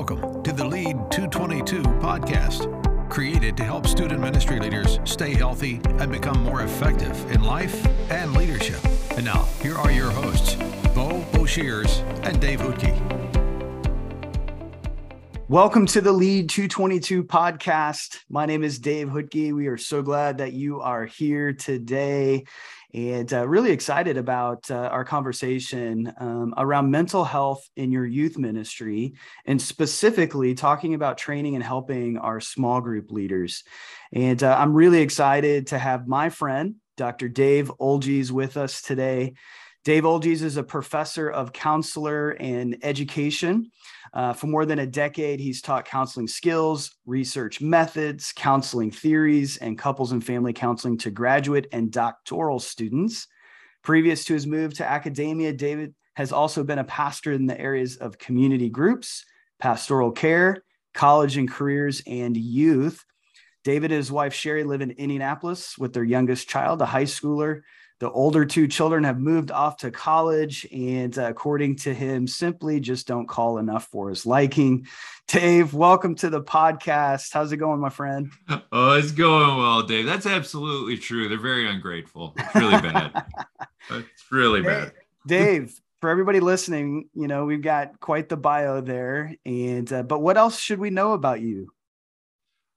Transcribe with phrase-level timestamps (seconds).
[0.00, 6.10] Welcome to the Lead 222 podcast, created to help student ministry leaders stay healthy and
[6.10, 8.82] become more effective in life and leadership.
[9.18, 10.54] And now, here are your hosts,
[10.94, 12.96] Bo Boshers and Dave Hootke.
[15.50, 18.20] Welcome to the Lead 222 podcast.
[18.30, 19.52] My name is Dave Hootke.
[19.52, 22.46] We are so glad that you are here today
[22.92, 28.36] and uh, really excited about uh, our conversation um, around mental health in your youth
[28.36, 29.14] ministry,
[29.46, 33.64] and specifically talking about training and helping our small group leaders.
[34.12, 37.28] And uh, I'm really excited to have my friend, Dr.
[37.28, 39.34] Dave Olgies, with us today.
[39.84, 43.70] Dave Olgies is a professor of counselor and education.
[44.12, 49.78] Uh, for more than a decade, he's taught counseling skills, research methods, counseling theories, and
[49.78, 53.28] couples and family counseling to graduate and doctoral students.
[53.82, 57.96] Previous to his move to academia, David has also been a pastor in the areas
[57.96, 59.24] of community groups,
[59.60, 63.04] pastoral care, college and careers, and youth.
[63.62, 67.60] David and his wife Sherry live in Indianapolis with their youngest child, a high schooler,
[68.00, 72.80] the older two children have moved off to college, and uh, according to him, simply
[72.80, 74.86] just don't call enough for his liking.
[75.28, 77.30] Dave, welcome to the podcast.
[77.30, 78.32] How's it going, my friend?
[78.72, 80.06] Oh, it's going well, Dave.
[80.06, 81.28] That's absolutely true.
[81.28, 82.34] They're very ungrateful.
[82.36, 83.24] It's really bad.
[83.90, 84.92] it's really bad.
[85.26, 90.20] Dave, for everybody listening, you know we've got quite the bio there, and uh, but
[90.22, 91.72] what else should we know about you?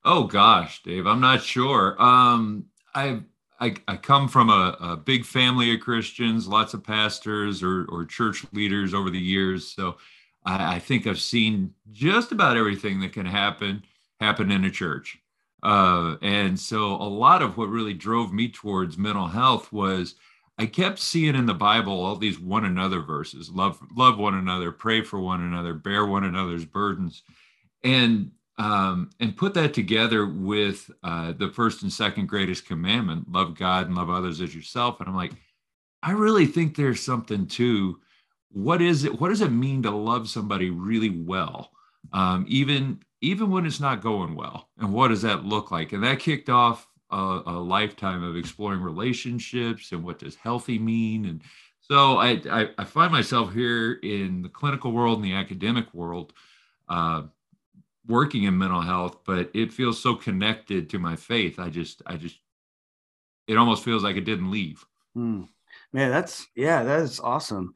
[0.03, 1.95] Oh gosh, Dave, I'm not sure.
[2.01, 3.23] Um, I've
[3.63, 8.03] I, I come from a, a, big family of Christians, lots of pastors or, or
[8.03, 9.65] church leaders over the years.
[9.65, 9.95] So
[10.43, 13.83] I, I, think I've seen just about everything that can happen
[14.19, 15.17] happen in a church.
[15.63, 20.15] Uh, and so a lot of what really drove me towards mental health was
[20.57, 24.73] I kept seeing in the Bible all these one another verses love, love one another,
[24.73, 27.23] pray for one another, bear one another's burdens.
[27.81, 33.57] And um, and put that together with uh, the first and second greatest commandment love
[33.57, 34.99] god and love others as yourself.
[34.99, 35.33] And i'm like
[36.01, 37.99] i really think there's something to
[38.53, 41.71] what is it what does it mean to love somebody really well?
[42.13, 45.93] Um, even even when it's not going well and what does that look like?
[45.93, 51.25] And that kicked off a, a lifetime of exploring relationships and what does healthy mean.
[51.25, 51.41] And
[51.79, 56.33] so I, I, I find myself here in the clinical world and the academic world
[56.89, 57.23] uh,
[58.07, 61.59] working in mental health, but it feels so connected to my faith.
[61.59, 62.37] I just, I just,
[63.47, 64.85] it almost feels like it didn't leave.
[65.17, 65.47] Mm.
[65.91, 67.73] Man, that's yeah, that is awesome.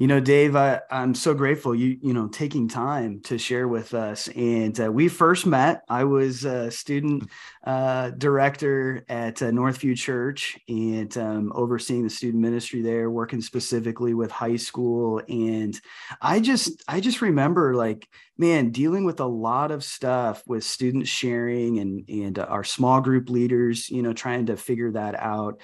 [0.00, 3.94] You know, Dave, I, I'm so grateful you you know taking time to share with
[3.94, 4.28] us.
[4.28, 5.82] And uh, we first met.
[5.88, 7.28] I was a student
[7.64, 14.14] uh, director at uh, Northview Church and um, overseeing the student ministry there, working specifically
[14.14, 15.20] with high school.
[15.28, 15.78] And
[16.22, 18.08] I just I just remember like
[18.38, 23.30] man dealing with a lot of stuff with students sharing and and our small group
[23.30, 25.60] leaders, you know, trying to figure that out.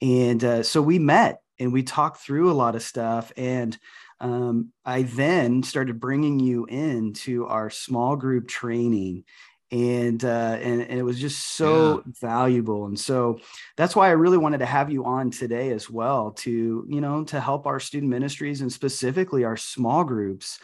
[0.00, 3.78] And uh, so we met and we talked through a lot of stuff and
[4.20, 9.24] um, i then started bringing you into our small group training
[9.70, 12.12] and uh, and, and, it was just so yeah.
[12.20, 13.40] valuable and so
[13.76, 17.24] that's why i really wanted to have you on today as well to you know
[17.24, 20.60] to help our student ministries and specifically our small groups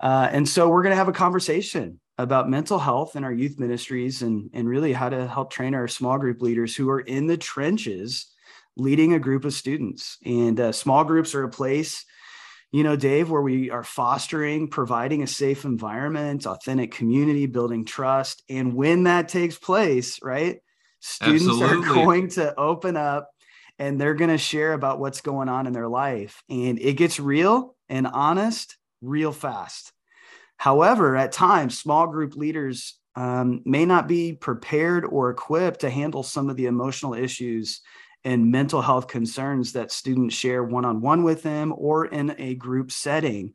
[0.00, 3.58] uh, and so we're going to have a conversation about mental health in our youth
[3.58, 7.26] ministries and and really how to help train our small group leaders who are in
[7.26, 8.33] the trenches
[8.76, 10.18] leading a group of students.
[10.24, 12.04] And uh, small groups are a place,
[12.72, 18.42] you know, Dave, where we are fostering, providing a safe environment, authentic community, building trust.
[18.48, 20.60] And when that takes place, right,
[21.00, 21.88] students Absolutely.
[21.88, 23.30] are going to open up
[23.78, 26.42] and they're going to share about what's going on in their life.
[26.48, 29.92] And it gets real and honest real fast.
[30.56, 36.22] However, at times, small group leaders um, may not be prepared or equipped to handle
[36.22, 37.80] some of the emotional issues
[38.24, 42.54] and mental health concerns that students share one on one with them or in a
[42.54, 43.52] group setting.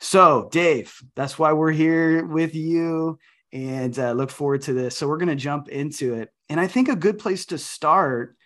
[0.00, 3.18] So, Dave, that's why we're here with you
[3.52, 4.96] and uh, look forward to this.
[4.96, 6.32] So, we're going to jump into it.
[6.48, 8.36] And I think a good place to start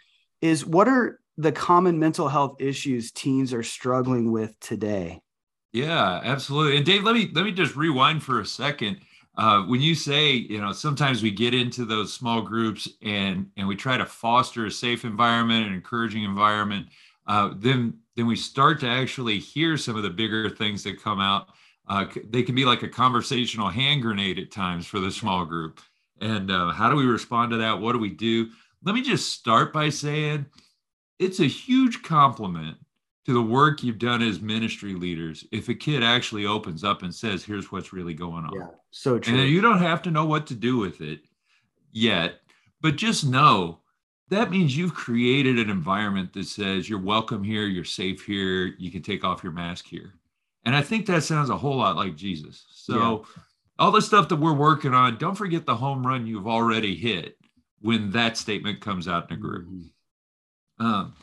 [0.41, 5.23] is what are the common mental health issues teens are struggling with today?
[5.73, 6.77] Yeah, absolutely.
[6.77, 8.99] And Dave, let me let me just rewind for a second
[9.37, 13.67] uh, when you say you know sometimes we get into those small groups and and
[13.67, 16.87] we try to foster a safe environment an encouraging environment
[17.27, 21.21] uh, then then we start to actually hear some of the bigger things that come
[21.21, 21.49] out.
[21.89, 25.81] Uh, they can be like a conversational hand grenade at times for the small group.
[26.21, 27.81] And uh, how do we respond to that?
[27.81, 28.51] What do we do?
[28.85, 30.47] Let me just start by saying
[31.19, 32.77] it's a huge compliment
[33.27, 37.15] to the work you've done as ministry leaders if a kid actually opens up and
[37.15, 38.55] says here's what's really going on.
[38.55, 39.35] Yeah so true.
[39.35, 41.21] and you don't have to know what to do with it
[41.93, 42.41] yet
[42.81, 43.79] but just know
[44.29, 48.91] that means you've created an environment that says you're welcome here you're safe here you
[48.91, 50.15] can take off your mask here.
[50.65, 52.67] And i think that sounds a whole lot like jesus.
[52.71, 53.43] So yeah.
[53.79, 57.39] all the stuff that we're working on don't forget the home run you've already hit
[57.81, 59.69] when that statement comes out in a group.
[59.69, 60.87] Mm-hmm.
[60.87, 61.15] um,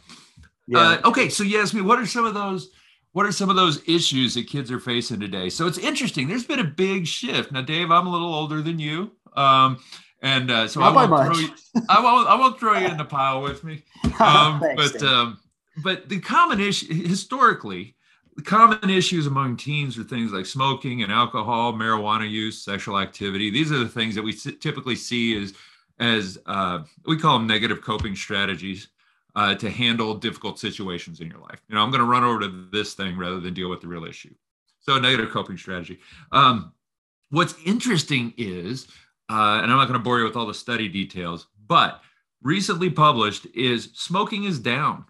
[0.69, 1.00] yeah.
[1.04, 2.69] Uh, okay, so Yasmin, what are some of those?
[3.13, 5.50] What are some of those issues that kids are facing today?
[5.50, 6.27] So it's interesting.
[6.27, 7.51] There's been a big shift.
[7.51, 9.80] Now, Dave, I'm a little older than you, um,
[10.21, 11.50] and uh, so I won't, throw you,
[11.89, 12.27] I won't.
[12.27, 13.83] I won't throw you in the pile with me.
[14.19, 15.39] Um, Thanks, but um,
[15.81, 17.95] but the common issue historically,
[18.36, 23.50] the common issues among teens are things like smoking and alcohol, marijuana use, sexual activity.
[23.50, 25.54] These are the things that we typically see as
[26.00, 28.89] as uh, we call them negative coping strategies
[29.40, 31.62] uh, to handle difficult situations in your life.
[31.70, 33.88] You know, I'm going to run over to this thing rather than deal with the
[33.88, 34.34] real issue.
[34.82, 36.00] So, negative coping strategy.
[36.34, 36.74] Um,
[37.30, 38.88] what's interesting is,
[39.30, 42.02] uh, and I'm not going to bore you with all the study details, but
[42.42, 45.06] recently published is smoking is down.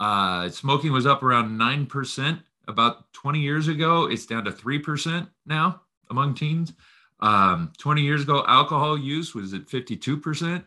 [0.00, 4.06] Uh, smoking was up around 9% about 20 years ago.
[4.06, 6.72] It's down to 3% now among teens.
[7.20, 10.64] Um, 20 years ago, alcohol use was at 52%.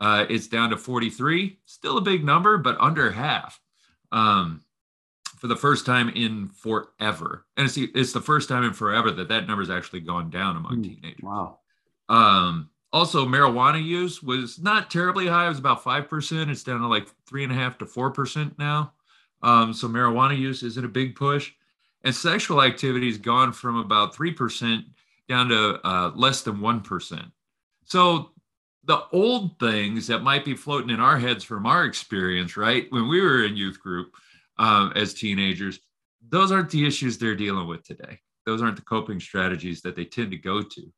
[0.00, 3.58] Uh, it's down to 43, still a big number, but under half
[4.12, 4.62] um,
[5.38, 7.46] for the first time in forever.
[7.56, 10.78] And it's, it's the first time in forever that that number's actually gone down among
[10.78, 11.22] mm, teenagers.
[11.22, 11.60] Wow.
[12.08, 15.46] Um, also, marijuana use was not terribly high.
[15.46, 16.50] It was about 5%.
[16.50, 18.92] It's down to like three and a half to 4% now.
[19.42, 21.52] Um, so marijuana use isn't a big push.
[22.04, 24.84] And sexual activity has gone from about 3%
[25.28, 27.30] down to uh, less than 1%.
[27.84, 28.30] So
[28.86, 32.86] the old things that might be floating in our heads from our experience, right?
[32.90, 34.14] When we were in youth group
[34.58, 35.80] um, as teenagers,
[36.28, 38.20] those aren't the issues they're dealing with today.
[38.44, 40.92] Those aren't the coping strategies that they tend to go to.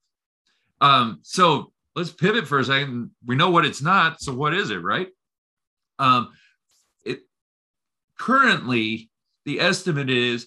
[0.83, 3.11] Um, so let's pivot for a second.
[3.25, 4.21] We know what it's not.
[4.21, 5.09] So what is it, right?
[5.99, 6.31] Um,
[7.05, 7.21] it
[8.19, 9.11] currently
[9.47, 10.47] the estimate is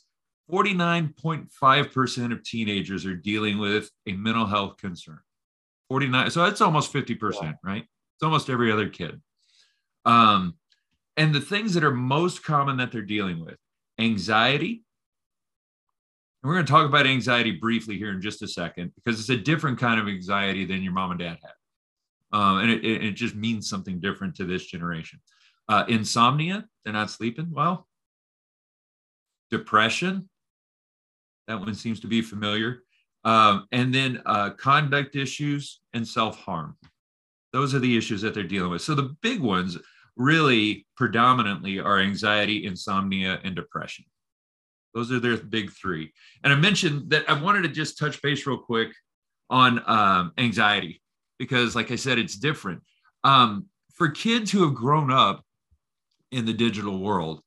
[0.52, 5.20] 49.5% of teenagers are dealing with a mental health concern.
[5.92, 7.52] 49 so that's almost 50% yeah.
[7.66, 7.84] right?
[7.84, 9.22] It's almost every other kid.
[10.06, 10.56] Um,
[11.18, 13.58] and the things that are most common that they're dealing with
[14.00, 14.86] anxiety.
[16.42, 19.28] And we're going to talk about anxiety briefly here in just a second because it's
[19.28, 21.52] a different kind of anxiety than your mom and dad had
[22.32, 25.20] um, and it, it, just means something different to this generation.
[25.68, 27.86] Uh, insomnia they're not sleeping well.
[29.50, 30.30] Depression
[31.50, 32.84] that one seems to be familiar
[33.24, 36.78] um, and then uh, conduct issues and self harm.
[37.54, 38.82] Those are the issues that they're dealing with.
[38.82, 39.78] So the big ones
[40.16, 44.06] really predominantly are anxiety, insomnia, and depression.
[44.94, 46.14] Those are their big three.
[46.44, 48.90] And I mentioned that I wanted to just touch base real quick
[49.50, 51.02] on um, anxiety
[51.40, 52.82] because, like I said, it's different.
[53.24, 55.44] Um, for kids who have grown up
[56.32, 57.40] in the digital world,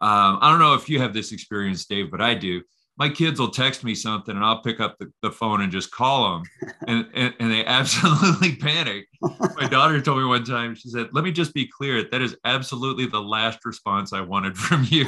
[0.00, 2.62] um, I don't know if you have this experience, Dave, but I do
[3.02, 5.90] my kids will text me something and I'll pick up the, the phone and just
[5.90, 6.42] call them
[6.86, 9.08] and, and, and, they absolutely panic.
[9.56, 12.08] My daughter told me one time, she said, let me just be clear.
[12.08, 15.06] That is absolutely the last response I wanted from you.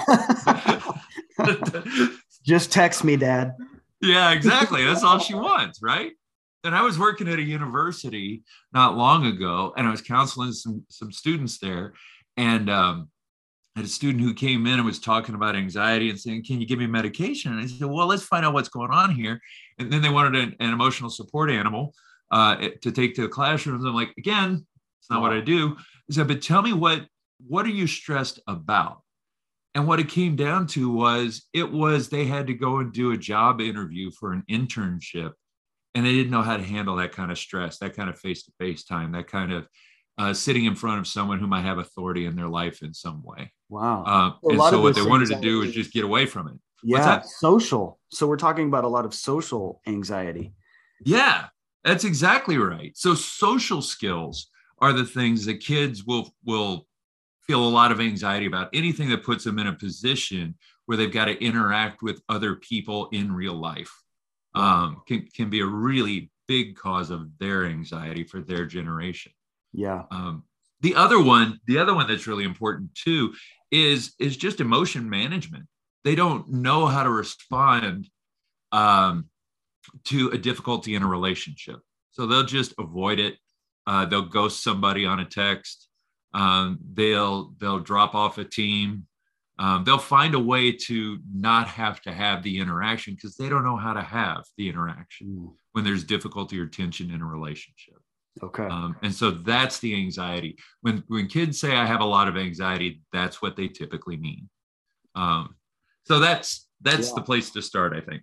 [2.45, 3.55] just text me, dad.
[4.01, 4.85] Yeah, exactly.
[4.85, 5.81] That's all she wants.
[5.81, 6.15] Right.
[6.65, 10.85] And I was working at a university not long ago and I was counseling some,
[10.89, 11.93] some students there.
[12.37, 13.09] And, um,
[13.77, 16.67] had a student who came in and was talking about anxiety and saying, Can you
[16.67, 17.53] give me medication?
[17.53, 19.41] And I said, Well, let's find out what's going on here.
[19.79, 21.95] And then they wanted an, an emotional support animal
[22.31, 23.85] uh, to take to the classrooms.
[23.85, 24.65] I'm like, Again,
[25.01, 25.77] it's not what I do.
[25.79, 27.07] I said, But tell me what
[27.47, 29.03] what are you stressed about?
[29.75, 33.11] And what it came down to was it was they had to go and do
[33.11, 35.33] a job interview for an internship
[35.95, 38.45] and they didn't know how to handle that kind of stress, that kind of face
[38.45, 39.67] to face time, that kind of
[40.19, 43.23] uh, sitting in front of someone who might have authority in their life in some
[43.23, 43.53] way.
[43.75, 44.05] Wow.
[44.05, 46.55] Uh, and so what they wanted to do is just get away from it.
[46.85, 47.99] Yeah, social.
[48.11, 50.55] So we're talking about a lot of social anxiety.
[51.05, 51.47] Yeah,
[51.83, 52.97] that's exactly right.
[52.97, 56.87] So social skills are the things that kids will will
[57.49, 58.69] feel a lot of anxiety about.
[58.73, 60.55] Anything that puts them in a position
[60.87, 63.93] where they've got to interact with other people in real life
[64.55, 69.33] um, can can be a really big cause of their anxiety for their generation.
[69.73, 70.05] Yeah.
[70.13, 70.45] Um,
[70.85, 73.33] the other one, the other one that's really important too,
[73.71, 75.65] is is just emotion management.
[76.05, 78.11] They don't know how to respond
[78.71, 79.31] um,
[80.05, 83.37] to a difficulty in a relationship, so they'll just avoid it.
[83.87, 85.89] Uh, they'll ghost somebody on a text.
[86.35, 89.07] Um, they'll they'll drop off a team.
[89.59, 93.65] Um, they'll find a way to not have to have the interaction because they don't
[93.65, 95.53] know how to have the interaction mm.
[95.73, 98.04] when there's difficulty or tension in a relationship.
[98.43, 98.65] Okay.
[98.65, 100.57] Um, and so that's the anxiety.
[100.81, 104.49] When when kids say I have a lot of anxiety, that's what they typically mean.
[105.15, 105.55] Um,
[106.05, 107.15] so that's that's yeah.
[107.17, 108.23] the place to start, I think.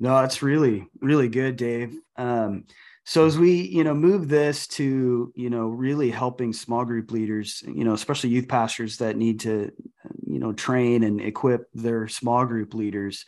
[0.00, 1.96] No, that's really really good, Dave.
[2.16, 2.64] Um,
[3.06, 7.62] so as we you know move this to you know really helping small group leaders,
[7.66, 9.70] you know especially youth pastors that need to
[10.26, 13.24] you know train and equip their small group leaders,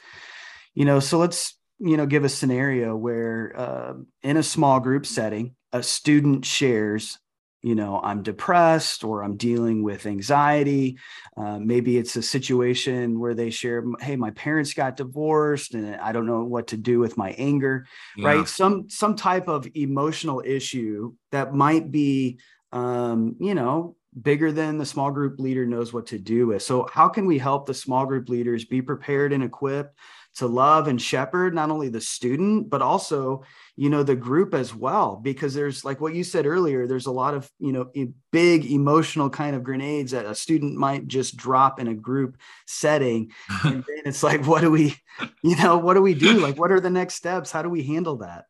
[0.74, 5.06] you know so let's you know give a scenario where uh, in a small group
[5.06, 7.18] setting a student shares
[7.62, 10.98] you know i'm depressed or i'm dealing with anxiety.
[11.36, 16.12] Uh, maybe it's a situation where they share hey my parents got divorced and i
[16.12, 18.28] don't know what to do with my anger yeah.
[18.28, 22.38] right some some type of emotional issue that might be
[22.72, 26.62] um, you know bigger than the small group leader knows what to do with.
[26.62, 29.98] So how can we help the small group leaders be prepared and equipped
[30.36, 33.42] to love and shepherd not only the student but also
[33.76, 37.10] you know the group as well because there's like what you said earlier there's a
[37.10, 37.90] lot of you know
[38.32, 43.32] big emotional kind of grenades that a student might just drop in a group setting.
[43.64, 44.94] And then it's like what do we
[45.42, 46.38] you know what do we do?
[46.38, 47.50] Like what are the next steps?
[47.50, 48.44] How do we handle that?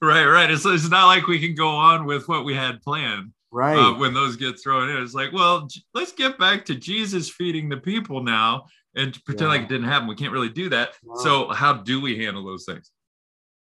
[0.00, 0.50] Right right.
[0.50, 3.76] It's, it's not like we can go on with what we had planned right.
[3.76, 5.02] uh, when those get thrown in.
[5.02, 9.48] It's like well let's get back to jesus feeding the people now and pretend yeah.
[9.48, 10.08] like it didn't happen.
[10.08, 10.92] We can't really do that.
[11.02, 11.16] Wow.
[11.16, 12.90] So how do we handle those things?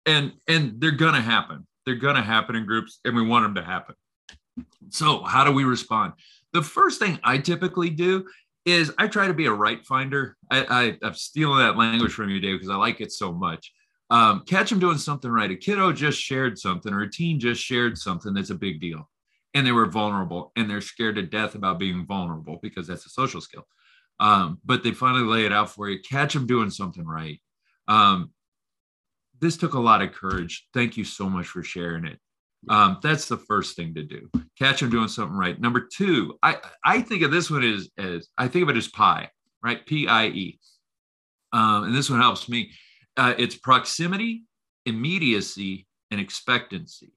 [0.05, 1.65] And and they're gonna happen.
[1.85, 3.95] They're gonna happen in groups, and we want them to happen.
[4.89, 6.13] So how do we respond?
[6.53, 8.25] The first thing I typically do
[8.65, 10.37] is I try to be a right finder.
[10.49, 13.71] I, I am stealing that language from you, Dave, because I like it so much.
[14.09, 15.51] Um, catch them doing something right.
[15.51, 19.09] A kiddo just shared something, or a teen just shared something that's a big deal,
[19.53, 23.09] and they were vulnerable, and they're scared to death about being vulnerable because that's a
[23.09, 23.65] social skill.
[24.19, 25.99] Um, but they finally lay it out for you.
[25.99, 27.41] Catch them doing something right.
[27.87, 28.31] Um,
[29.39, 30.67] this took a lot of courage.
[30.73, 32.19] Thank you so much for sharing it.
[32.69, 34.29] Um, that's the first thing to do.
[34.57, 35.59] Catch them doing something right.
[35.59, 38.87] Number two, I I think of this one as as I think of it as
[38.87, 39.29] pie,
[39.61, 39.85] right?
[39.85, 40.59] P I E.
[41.53, 42.71] Um, and this one helps me.
[43.17, 44.45] Uh, it's proximity,
[44.85, 47.11] immediacy, and expectancy.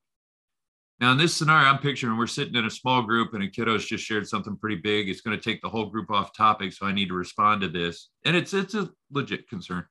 [1.01, 3.87] Now, in this scenario, I'm picturing we're sitting in a small group and a kiddo's
[3.87, 5.09] just shared something pretty big.
[5.09, 7.69] It's going to take the whole group off topic, so I need to respond to
[7.69, 9.85] this, and it's it's a legit concern.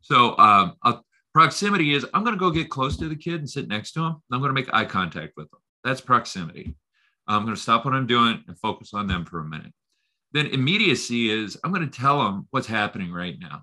[0.00, 0.74] So, um,
[1.32, 4.00] proximity is I'm going to go get close to the kid and sit next to
[4.00, 4.06] him.
[4.06, 5.60] And I'm going to make eye contact with them.
[5.84, 6.74] That's proximity.
[7.26, 9.72] I'm going to stop what I'm doing and focus on them for a minute.
[10.32, 13.62] Then immediacy is I'm going to tell them what's happening right now.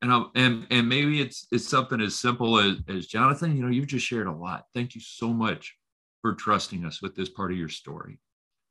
[0.00, 3.70] And, I'll, and and maybe it's it's something as simple as, as Jonathan, you know,
[3.70, 4.64] you've just shared a lot.
[4.74, 5.76] Thank you so much
[6.22, 8.18] for trusting us with this part of your story.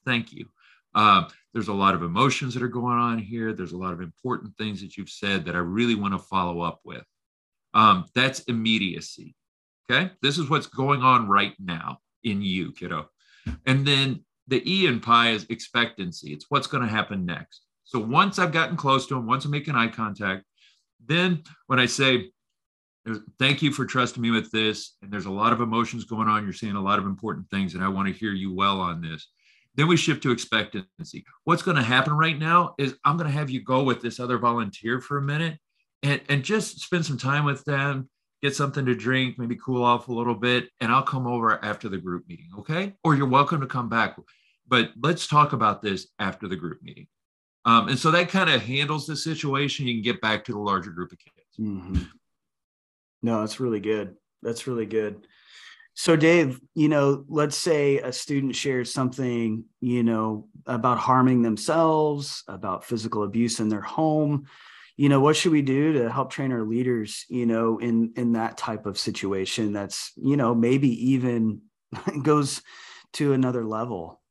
[0.05, 0.47] Thank you.
[0.95, 3.53] Uh, there's a lot of emotions that are going on here.
[3.53, 6.61] There's a lot of important things that you've said that I really want to follow
[6.61, 7.03] up with.
[7.73, 9.35] Um, that's immediacy.
[9.89, 10.11] Okay.
[10.21, 13.09] This is what's going on right now in you, kiddo.
[13.65, 16.33] And then the E in pie is expectancy.
[16.33, 17.61] It's what's going to happen next.
[17.83, 20.45] So once I've gotten close to him, once I'm making eye contact,
[21.05, 22.31] then when I say,
[23.39, 24.95] thank you for trusting me with this.
[25.01, 26.43] And there's a lot of emotions going on.
[26.43, 29.01] You're saying a lot of important things, and I want to hear you well on
[29.01, 29.27] this.
[29.75, 31.23] Then we shift to expectancy.
[31.45, 34.19] What's going to happen right now is I'm going to have you go with this
[34.19, 35.57] other volunteer for a minute
[36.03, 38.09] and, and just spend some time with them,
[38.41, 41.87] get something to drink, maybe cool off a little bit, and I'll come over after
[41.87, 42.49] the group meeting.
[42.59, 42.93] Okay.
[43.03, 44.17] Or you're welcome to come back.
[44.67, 47.07] But let's talk about this after the group meeting.
[47.63, 49.87] Um, and so that kind of handles the situation.
[49.87, 51.57] You can get back to the larger group of kids.
[51.59, 52.01] Mm-hmm.
[53.21, 54.15] No, that's really good.
[54.41, 55.27] That's really good.
[55.93, 62.43] So, Dave, you know, let's say a student shares something, you know, about harming themselves,
[62.47, 64.45] about physical abuse in their home.
[64.95, 68.33] You know, what should we do to help train our leaders, you know, in in
[68.33, 71.61] that type of situation that's, you know, maybe even
[72.23, 72.61] goes
[73.13, 74.21] to another level?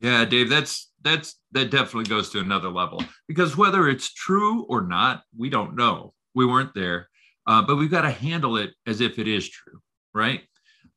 [0.00, 4.82] Yeah, Dave, that's that's that definitely goes to another level because whether it's true or
[4.82, 6.14] not, we don't know.
[6.34, 7.08] We weren't there
[7.46, 9.80] uh, but we've got to handle it as if it is true,
[10.14, 10.42] right?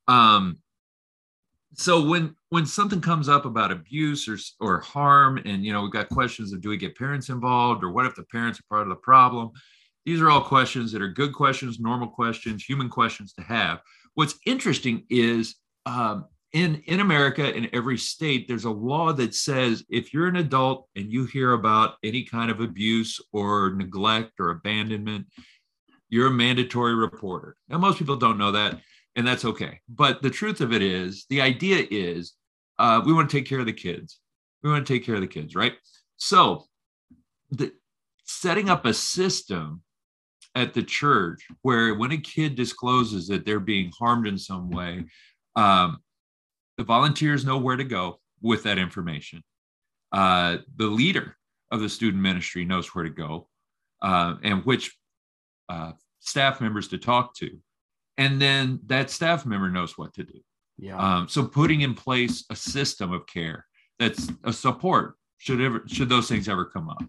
[0.08, 0.60] Um,
[1.74, 5.92] so when when something comes up about abuse or or harm, and you know we've
[5.92, 8.84] got questions of do we get parents involved, or what if the parents are part
[8.84, 9.52] of the problem?
[10.06, 13.82] These are all questions that are good questions, normal questions, human questions to have.
[14.16, 19.84] What's interesting is um, in in America, in every state, there's a law that says
[19.90, 24.50] if you're an adult and you hear about any kind of abuse or neglect or
[24.50, 25.28] abandonment,
[26.10, 27.56] you're a mandatory reporter.
[27.68, 28.80] Now, most people don't know that,
[29.16, 29.80] and that's okay.
[29.90, 32.34] But the truth of it is, the idea is
[32.80, 34.20] uh, we want to take care of the kids.
[34.64, 35.74] We want to take care of the kids, right?
[36.18, 36.66] So
[37.52, 37.72] the,
[38.26, 39.82] setting up a system
[40.56, 45.06] at the church where when a kid discloses that they're being harmed in some way,
[45.56, 45.98] um,
[46.78, 49.44] the volunteers know where to go with that information.
[50.12, 51.38] Uh, the leader
[51.72, 53.48] of the student ministry knows where to go
[54.02, 54.97] uh, and which
[55.70, 57.58] uh, staff members to talk to.
[58.18, 60.40] And then that staff member knows what to do.
[60.78, 60.98] Yeah.
[60.98, 63.66] Um, so putting in place a system of care
[64.00, 67.04] that's a support should ever should those things ever come up.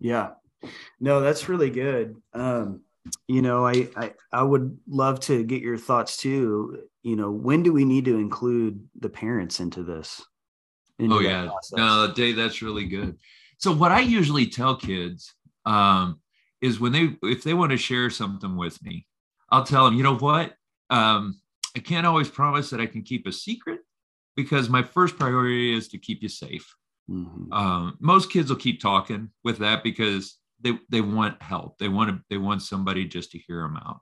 [0.00, 0.30] Yeah.
[1.00, 2.16] No, that's really good.
[2.32, 2.82] Um,
[3.28, 6.84] you know, I, I I would love to get your thoughts too.
[7.02, 10.22] You know, when do we need to include the parents into this?
[10.98, 11.76] Into oh yeah, process?
[11.76, 13.18] no, Dave, that's really good.
[13.58, 15.34] So what I usually tell kids
[15.64, 16.20] um,
[16.60, 19.06] is when they if they want to share something with me,
[19.50, 20.54] I'll tell them, you know what,
[20.90, 21.40] um,
[21.76, 23.80] I can't always promise that I can keep a secret
[24.34, 26.74] because my first priority is to keep you safe.
[27.10, 27.52] Mm-hmm.
[27.52, 31.78] Um, most kids will keep talking with that because they they want help.
[31.78, 34.00] They want to they want somebody just to hear them out.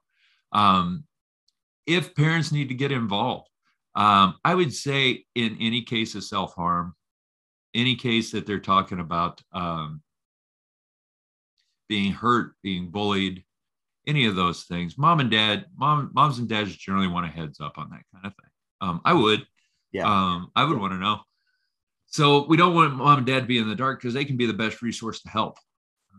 [0.53, 1.05] Um,
[1.87, 3.49] if parents need to get involved,
[3.95, 6.95] um, I would say in any case of self harm,
[7.75, 10.03] any case that they're talking about um,
[11.89, 13.45] being hurt, being bullied,
[14.07, 17.61] any of those things, mom and dad, mom, moms and dads generally want a heads
[17.61, 18.51] up on that kind of thing.
[18.81, 19.47] Um, I would,
[19.93, 21.21] yeah, um, I would want to know.
[22.07, 24.37] So we don't want mom and dad to be in the dark because they can
[24.37, 25.59] be the best resource to help.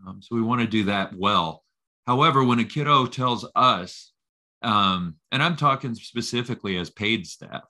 [0.06, 1.64] Um, so we want to do that well.
[2.06, 4.12] However, when a kiddo tells us,
[4.62, 7.62] um, and I'm talking specifically as paid staff,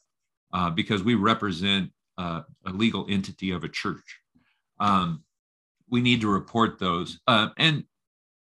[0.52, 4.20] uh, because we represent uh, a legal entity of a church,
[4.80, 5.22] um,
[5.90, 7.20] we need to report those.
[7.26, 7.84] Uh, and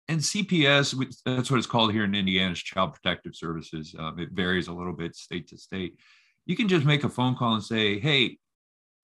[0.09, 3.95] and CPS, that's what it's called here in Indiana, is Child Protective Services.
[3.97, 5.99] Um, it varies a little bit state to state.
[6.47, 8.39] You can just make a phone call and say, "Hey,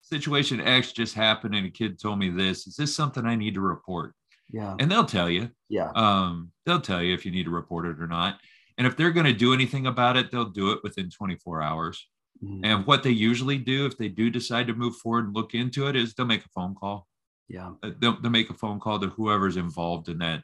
[0.02, 2.66] situation X just happened, and a kid told me this.
[2.66, 4.14] Is this something I need to report?"
[4.50, 4.76] Yeah.
[4.78, 5.50] And they'll tell you.
[5.69, 5.90] Yeah.
[5.95, 8.40] Um, they'll tell you if you need to report it or not.
[8.78, 12.07] And if they're going to do anything about it, they'll do it within 24 hours.
[12.44, 12.64] Mm-hmm.
[12.64, 15.87] And what they usually do, if they do decide to move forward and look into
[15.87, 17.07] it, is they'll make a phone call.
[17.48, 17.72] Yeah.
[17.82, 20.42] Uh, they'll, they'll make a phone call to whoever's involved in that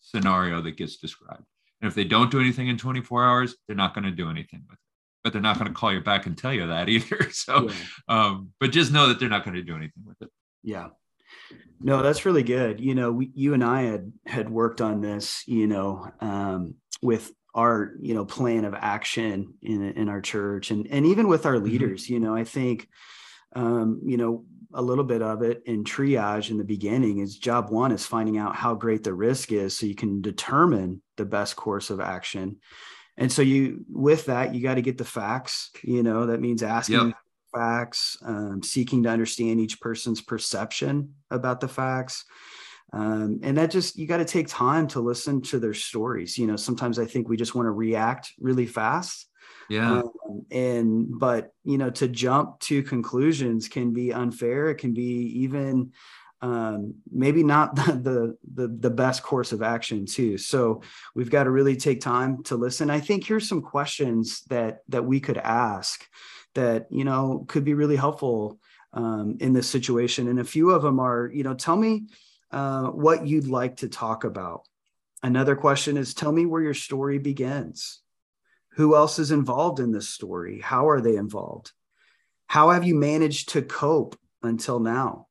[0.00, 1.44] scenario that gets described.
[1.80, 4.62] And if they don't do anything in 24 hours, they're not going to do anything
[4.68, 4.78] with it.
[5.24, 7.30] But they're not going to call you back and tell you that either.
[7.30, 7.74] So, yeah.
[8.08, 10.30] um, but just know that they're not going to do anything with it.
[10.62, 10.88] Yeah.
[11.80, 12.80] No, that's really good.
[12.80, 17.32] You know, we, you and I had had worked on this, you know, um, with
[17.54, 21.56] our you know plan of action in in our church, and and even with our
[21.56, 21.64] mm-hmm.
[21.64, 22.04] leaders.
[22.04, 22.14] Mm-hmm.
[22.14, 22.88] You know, I think,
[23.54, 27.70] um, you know, a little bit of it in triage in the beginning is job
[27.70, 31.56] one is finding out how great the risk is, so you can determine the best
[31.56, 32.56] course of action.
[33.18, 35.70] And so you, with that, you got to get the facts.
[35.82, 37.16] You know, that means asking yep
[37.54, 42.24] facts, um, seeking to understand each person's perception about the facts.
[42.94, 46.38] Um, and that just, you got to take time to listen to their stories.
[46.38, 49.28] You know, sometimes I think we just want to react really fast.
[49.72, 50.00] Yeah.
[50.00, 54.68] Um, and, but, you know, to jump to conclusions can be unfair.
[54.68, 55.92] It can be even,
[56.42, 60.36] um, maybe not the, the, the best course of action too.
[60.36, 60.82] So
[61.14, 62.90] we've got to really take time to listen.
[62.90, 66.06] I think here's some questions that that we could ask
[66.54, 68.58] that you know could be really helpful
[68.92, 70.28] um, in this situation.
[70.28, 72.04] And a few of them are, you know, tell me
[72.50, 74.62] uh, what you'd like to talk about.
[75.22, 78.01] Another question is, tell me where your story begins.
[78.76, 80.60] Who else is involved in this story?
[80.60, 81.72] How are they involved?
[82.46, 85.26] How have you managed to cope until now?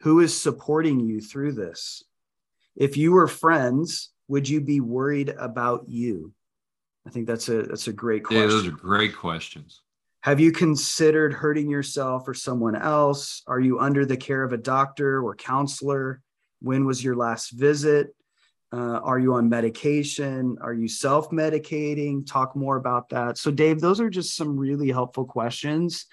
[0.00, 2.02] Who is supporting you through this?
[2.76, 6.32] If you were friends, would you be worried about you?
[7.06, 8.42] I think that's a that's a great question.
[8.42, 9.80] Yeah, those are great questions.
[10.20, 13.42] Have you considered hurting yourself or someone else?
[13.46, 16.20] Are you under the care of a doctor or counselor?
[16.60, 18.14] When was your last visit?
[18.72, 20.58] Uh, are you on medication?
[20.60, 22.26] Are you self medicating?
[22.26, 23.38] Talk more about that.
[23.38, 26.06] So, Dave, those are just some really helpful questions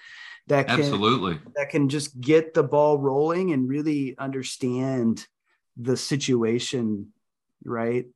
[0.46, 5.26] that can, absolutely that can just get the ball rolling and really understand
[5.76, 7.12] the situation,
[7.64, 8.06] right?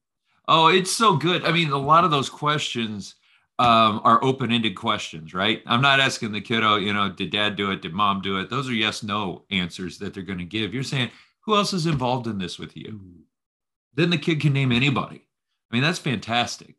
[0.48, 1.44] Oh, it's so good.
[1.44, 3.16] I mean, a lot of those questions
[3.58, 5.62] um, are open-ended questions, right?
[5.66, 7.82] I'm not asking the kiddo, you know, did dad do it?
[7.82, 8.48] Did mom do it?
[8.48, 10.72] Those are yes, no answers that they're going to give.
[10.72, 11.10] You're saying,
[11.42, 13.00] who else is involved in this with you?
[13.94, 15.26] Then the kid can name anybody.
[15.70, 16.76] I mean, that's fantastic.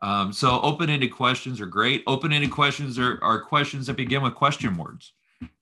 [0.00, 2.02] Um, so open-ended questions are great.
[2.06, 5.12] Open-ended questions are, are questions that begin with question words.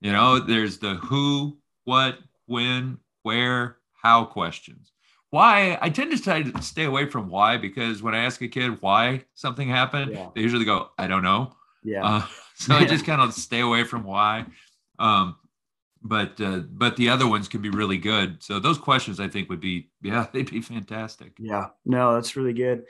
[0.00, 4.92] You know, there's the who, what, when, where, how questions
[5.30, 8.48] why i tend to try to stay away from why because when i ask a
[8.48, 10.28] kid why something happened yeah.
[10.34, 12.22] they usually go i don't know yeah uh,
[12.54, 14.44] so i just kind of stay away from why
[14.98, 15.36] um,
[16.02, 18.42] but uh, but the other ones can be really good.
[18.42, 21.32] So those questions I think would be yeah they'd be fantastic.
[21.38, 22.84] Yeah, no, that's really good.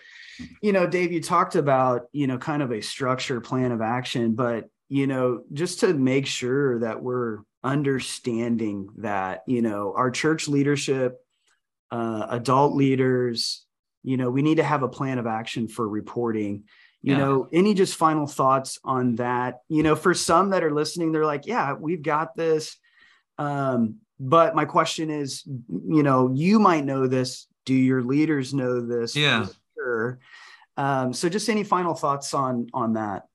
[0.63, 4.35] You know, Dave, you talked about you know kind of a structure plan of action,
[4.35, 10.47] but you know just to make sure that we're understanding that you know our church
[10.49, 11.19] leadership,
[11.91, 13.65] uh, adult leaders,
[14.05, 16.65] you know, we need to have a plan of action for reporting
[17.03, 17.19] you yeah.
[17.19, 21.25] know any just final thoughts on that you know for some that are listening they're
[21.25, 22.77] like yeah we've got this
[23.41, 27.47] um, but my question is, you know, you might know this.
[27.65, 29.17] Do your leaders know this?
[29.17, 29.47] Yeah.
[29.75, 30.19] Sure.
[30.77, 33.27] Um, so just any final thoughts on on that?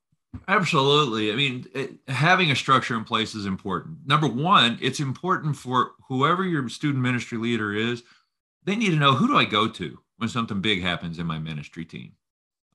[0.48, 1.32] Absolutely.
[1.32, 3.98] I mean, it, having a structure in place is important.
[4.06, 8.04] Number one, it's important for whoever your student ministry leader is.
[8.64, 11.40] They need to know who do I go to when something big happens in my
[11.40, 12.14] ministry team.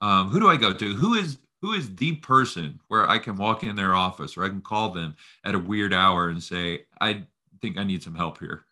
[0.01, 0.95] Um, who do I go to?
[0.95, 4.49] Who is who is the person where I can walk in their office or I
[4.49, 7.25] can call them at a weird hour and say, I
[7.61, 8.65] think I need some help here.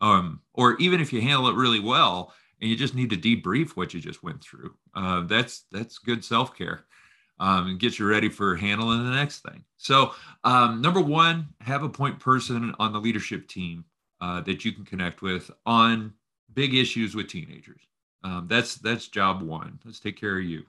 [0.00, 3.70] Um, or even if you handle it really well and you just need to debrief
[3.70, 6.84] what you just went through, uh, that's that's good self care
[7.38, 9.64] um, and get you ready for handling the next thing.
[9.76, 10.12] So,
[10.44, 13.84] um, number one, have a point person on the leadership team
[14.20, 16.12] uh, that you can connect with on
[16.52, 17.82] big issues with teenagers.
[18.22, 19.78] Um, that's that's job one.
[19.84, 20.64] Let's take care of you.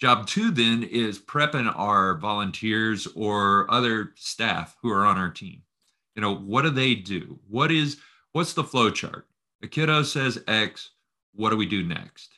[0.00, 5.62] Job two then is prepping our volunteers or other staff who are on our team.
[6.14, 7.38] You know, what do they do?
[7.48, 7.98] What is
[8.32, 9.26] what's the flow chart?
[9.62, 10.90] A kiddo says X,
[11.34, 12.30] what do we do next?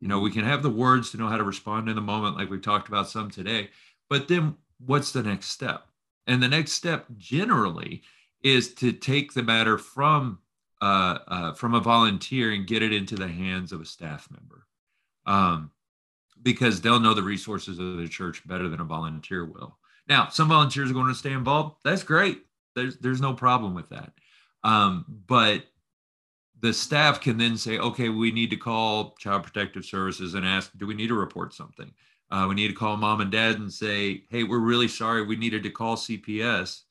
[0.00, 2.36] You know, we can have the words to know how to respond in the moment,
[2.36, 3.70] like we talked about some today,
[4.10, 5.86] but then what's the next step?
[6.26, 8.02] And the next step generally
[8.42, 10.38] is to take the matter from
[10.82, 14.66] uh, uh, from a volunteer and get it into the hands of a staff member.
[15.26, 15.70] Um,
[16.44, 19.76] because they'll know the resources of the church better than a volunteer will.
[20.08, 21.76] Now, some volunteers are going to stay involved.
[21.84, 22.42] That's great.
[22.76, 24.12] There's there's no problem with that.
[24.62, 25.64] Um, but
[26.60, 30.70] the staff can then say, okay, we need to call Child Protective Services and ask,
[30.76, 31.92] do we need to report something?
[32.30, 35.22] Uh, we need to call mom and dad and say, hey, we're really sorry.
[35.22, 36.82] We needed to call CPS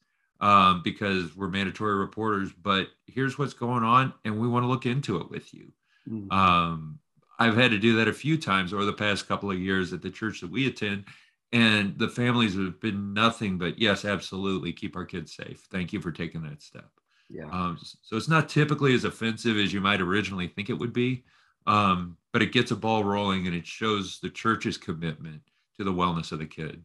[0.42, 4.86] um, because we're mandatory reporters, but here's what's going on, and we want to look
[4.86, 5.72] into it with you.
[6.08, 6.32] Mm-hmm.
[6.32, 7.00] Um,
[7.44, 10.02] I've had to do that a few times over the past couple of years at
[10.02, 11.06] the church that we attend.
[11.52, 15.68] And the families have been nothing but, yes, absolutely, keep our kids safe.
[15.70, 16.90] Thank you for taking that step.
[17.30, 17.50] Yeah.
[17.52, 21.24] Um, so it's not typically as offensive as you might originally think it would be,
[21.68, 25.42] um, but it gets a ball rolling and it shows the church's commitment
[25.78, 26.84] to the wellness of the kid.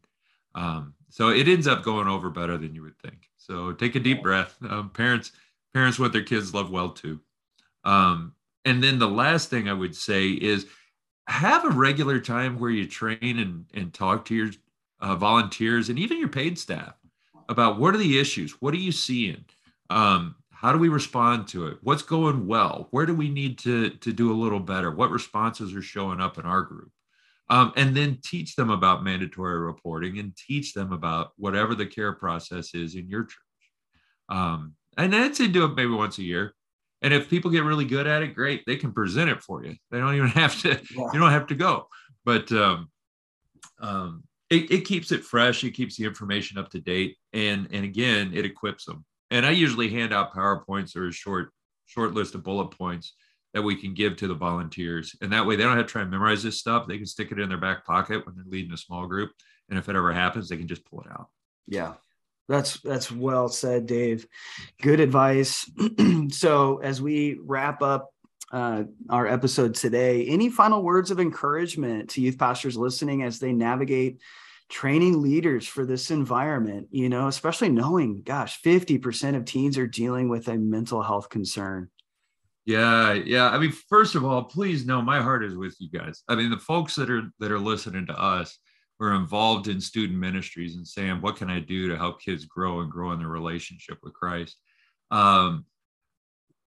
[0.55, 3.29] Um, so it ends up going over better than you would think.
[3.37, 4.57] So take a deep breath.
[4.69, 5.33] Um, parents,
[5.73, 7.21] parents want their kids love well too.
[7.85, 10.67] Um, and then the last thing I would say is
[11.27, 14.51] have a regular time where you train and, and talk to your
[15.01, 16.95] uh, volunteers and even your paid staff
[17.49, 18.53] about what are the issues?
[18.61, 19.45] What are you seeing?
[19.91, 21.79] Um, how do we respond to it?
[21.83, 22.89] What's going well?
[22.91, 24.91] Where do we need to, to do a little better?
[24.91, 26.91] What responses are showing up in our group?
[27.51, 32.13] Um, and then teach them about mandatory reporting and teach them about whatever the care
[32.13, 33.39] process is in your church.
[34.29, 36.55] Um, and I'd say do it maybe once a year.
[37.03, 38.65] And if people get really good at it, great.
[38.67, 39.77] They can present it for you.
[39.91, 40.71] They don't even have to.
[40.71, 41.11] Yeah.
[41.13, 41.89] You don't have to go.
[42.25, 42.91] But um,
[43.81, 45.63] um, it, it keeps it fresh.
[45.65, 49.05] It keeps the information up to date, and and again, it equips them.
[49.31, 51.53] And I usually hand out powerpoints or a short
[51.87, 53.15] short list of bullet points
[53.55, 56.03] that we can give to the volunteers, and that way they don't have to try
[56.03, 56.87] and memorize this stuff.
[56.87, 59.31] They can stick it in their back pocket when they're leading a small group,
[59.69, 61.29] and if it ever happens, they can just pull it out.
[61.67, 61.95] Yeah,
[62.49, 64.27] that's that's well said, Dave.
[64.81, 65.71] Good advice.
[66.31, 68.13] so as we wrap up
[68.51, 73.53] uh, our episode today, any final words of encouragement to youth pastors listening as they
[73.53, 74.21] navigate
[74.71, 76.89] training leaders for this environment?
[76.91, 81.29] You know, especially knowing, gosh, fifty percent of teens are dealing with a mental health
[81.29, 81.91] concern.
[82.65, 83.49] Yeah, yeah.
[83.49, 86.23] I mean, first of all, please know my heart is with you guys.
[86.29, 88.59] I mean, the folks that are that are listening to us
[89.01, 92.81] are involved in student ministries and saying, what can I do to help kids grow
[92.81, 94.57] and grow in their relationship with Christ?
[95.11, 95.67] Um,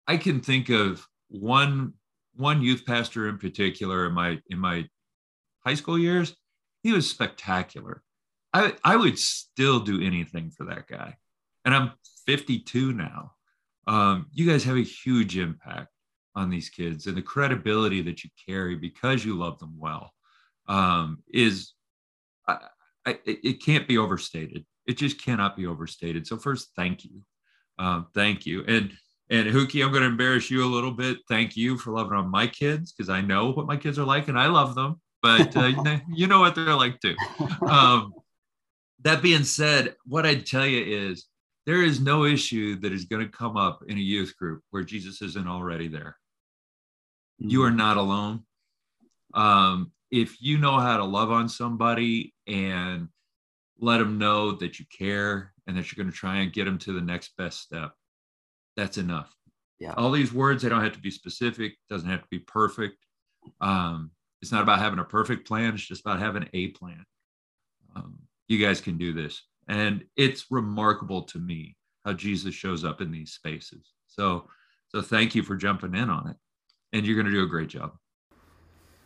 [0.08, 1.94] I can think of one
[2.36, 4.88] one youth pastor in particular in my in my
[5.66, 6.36] high school years.
[6.82, 8.02] He was spectacular.
[8.54, 11.16] I I would still do anything for that guy,
[11.66, 11.92] and I'm
[12.26, 13.34] 52 now.
[13.86, 15.90] Um, you guys have a huge impact
[16.36, 20.14] on these kids, and the credibility that you carry because you love them well
[20.68, 21.74] um, is
[22.48, 22.58] I,
[23.06, 24.66] I, it can't be overstated.
[24.86, 26.28] It just cannot be overstated.
[26.28, 27.22] So first, thank you,
[27.80, 28.92] um, thank you, and
[29.30, 31.18] and Huki, I'm going to embarrass you a little bit.
[31.28, 34.28] Thank you for loving on my kids because I know what my kids are like
[34.28, 37.16] and I love them, but uh, you know what they're like too.
[37.68, 38.14] Um,
[39.04, 41.26] that being said, what I'd tell you is
[41.66, 44.84] there is no issue that is going to come up in a youth group where
[44.84, 46.18] Jesus isn't already there.
[47.42, 47.50] Mm-hmm.
[47.50, 48.44] You are not alone.
[49.34, 53.08] Um, if you know how to love on somebody and
[53.80, 56.78] let them know that you care and that you're going to try and get them
[56.78, 57.94] to the next best step,
[58.78, 59.36] that's enough.
[59.80, 59.96] Yeah.
[59.98, 62.98] All these words, they don't have to be specific, doesn't have to be perfect.
[63.60, 67.04] Um, it's not about having a perfect plan, it's just about having a plan.
[67.96, 69.42] Um, you guys can do this.
[69.68, 73.94] And it's remarkable to me how Jesus shows up in these spaces.
[74.06, 74.48] So,
[74.90, 76.36] so thank you for jumping in on it.
[76.96, 77.94] And you're going to do a great job.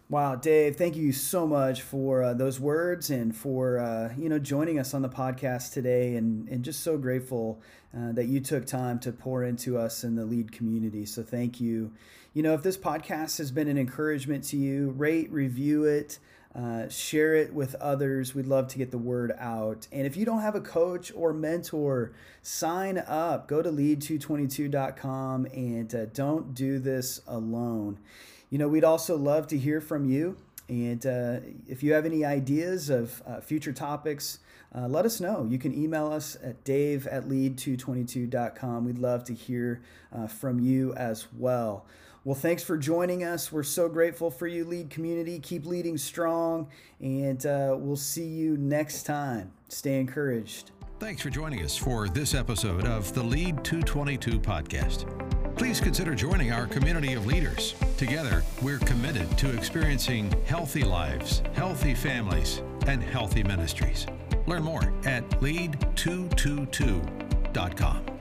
[0.10, 4.40] Wow, Dave, thank you so much for uh, those words and for uh, you know
[4.40, 7.60] joining us on the podcast today, and and just so grateful
[7.94, 11.06] uh, that you took time to pour into us in the lead community.
[11.06, 11.92] So thank you.
[12.34, 16.20] You know, if this podcast has been an encouragement to you, rate, review it.
[16.56, 18.34] Uh, share it with others.
[18.34, 19.88] We'd love to get the word out.
[19.92, 23.48] And if you don't have a coach or mentor, sign up.
[23.48, 28.00] Go to lead222.com and uh, don't do this alone.
[28.50, 30.38] You know, we'd also love to hear from you.
[30.70, 34.40] And uh, if you have any ideas of uh, future topics,
[34.76, 35.48] uh, let us know.
[35.50, 38.86] You can email us at dave at lead222.com.
[38.86, 39.82] We'd love to hear
[40.14, 41.86] uh, from you as well.
[42.26, 43.54] Well, thanks for joining us.
[43.54, 45.40] We're so grateful for you, lead community.
[45.40, 46.68] Keep leading strong,
[47.00, 49.54] and uh, we'll see you next time.
[49.70, 50.72] Stay encouraged.
[51.00, 55.37] Thanks for joining us for this episode of the Lead 222 podcast.
[55.58, 57.74] Please consider joining our community of leaders.
[57.98, 64.06] Together, we're committed to experiencing healthy lives, healthy families, and healthy ministries.
[64.46, 68.17] Learn more at lead222.com.